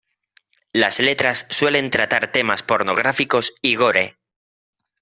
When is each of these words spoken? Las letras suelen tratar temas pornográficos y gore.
Las 0.73 0.99
letras 0.99 1.45
suelen 1.51 1.91
tratar 1.91 2.31
temas 2.31 2.63
pornográficos 2.63 3.53
y 3.61 3.75
gore. 3.75 4.17